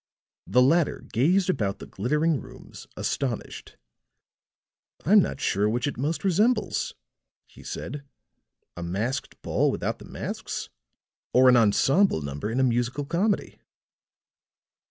[0.47, 3.77] The latter gazed about the glittering rooms, astonished.
[5.05, 6.95] "I'm not sure which it most resembles,"
[7.45, 8.01] he said,
[8.75, 10.69] "a masked ball without the masks,
[11.33, 13.59] or an ensemble number in a musical comedy."